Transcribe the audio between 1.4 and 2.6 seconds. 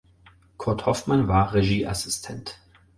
Regieassistent.